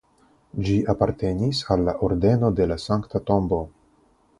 [0.67, 3.67] Ĝi apartenis al la Ordeno de la Sankta Tombo.